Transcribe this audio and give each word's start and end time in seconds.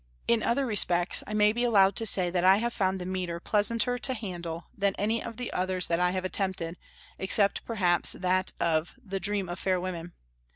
In 0.27 0.41
other 0.41 0.65
respects 0.65 1.21
I 1.27 1.35
may 1.35 1.53
be 1.53 1.63
allowed 1.63 1.95
to 1.97 2.07
say 2.07 2.31
that 2.31 2.43
I 2.43 2.57
have 2.57 2.73
found 2.73 2.99
the 2.99 3.05
metre 3.05 3.39
pleasanter 3.39 3.99
to 3.99 4.15
handle 4.15 4.65
than 4.75 4.95
any 4.95 5.21
of 5.23 5.37
the 5.37 5.53
others 5.53 5.85
that 5.85 5.99
I 5.99 6.09
have 6.09 6.25
attempted, 6.25 6.75
except, 7.19 7.63
perhaps, 7.65 8.13
that 8.13 8.51
of 8.59 8.95
"The 9.05 9.19
Dream 9.19 9.47
of 9.47 9.59
Fair 9.59 9.79
Women." 9.79 10.13